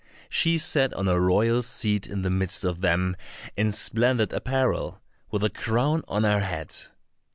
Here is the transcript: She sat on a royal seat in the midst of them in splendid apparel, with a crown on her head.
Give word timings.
She 0.29 0.57
sat 0.57 0.95
on 0.95 1.07
a 1.07 1.19
royal 1.21 1.61
seat 1.61 2.07
in 2.07 2.23
the 2.23 2.31
midst 2.31 2.63
of 2.63 2.81
them 2.81 3.15
in 3.55 3.71
splendid 3.71 4.33
apparel, 4.33 4.99
with 5.29 5.43
a 5.43 5.49
crown 5.51 6.03
on 6.07 6.23
her 6.23 6.39
head. 6.39 6.75